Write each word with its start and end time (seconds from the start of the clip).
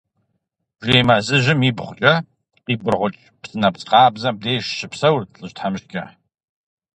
Бжей 0.79 1.03
мэзыжьым 1.07 1.59
ибгъукӀэ, 1.69 2.13
къибыргъукӀ 2.65 3.21
псынэпс 3.41 3.83
къабзэм 3.89 4.35
деж 4.43 4.63
щыпсэурт 4.77 5.31
лӀыжь 5.39 5.53
тхьэмыщкӀэ. 5.55 6.05